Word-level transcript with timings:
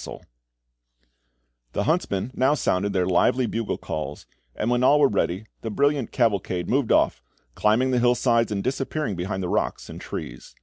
[Illustration: 0.00 0.28
BALFE] 1.02 1.72
The 1.74 1.84
huntsmen 1.84 2.30
now 2.32 2.54
sounded 2.54 2.94
their 2.94 3.04
lively 3.04 3.44
bugle 3.44 3.76
calls, 3.76 4.24
and 4.56 4.70
when 4.70 4.82
all 4.82 4.98
were 4.98 5.08
ready, 5.10 5.44
the 5.60 5.70
brilliant 5.70 6.10
cavalcade 6.10 6.70
moved 6.70 6.90
off, 6.90 7.22
climbing 7.54 7.90
the 7.90 7.98
hillsides, 7.98 8.50
and 8.50 8.64
disappearing 8.64 9.14
behind 9.14 9.42
the 9.42 9.48
rocks 9.50 9.90
and 9.90 10.00
trees. 10.00 10.54